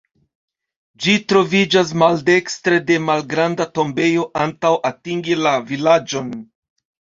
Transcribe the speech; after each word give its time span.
Ĝi 1.03 1.13
troviĝas 1.33 1.91
maldekstre 2.05 2.81
de 2.89 2.99
malgranda 3.11 3.69
tombejo 3.77 4.27
antaŭ 4.49 4.75
atingi 4.93 5.41
la 5.47 5.57
vilaĝon. 5.73 6.37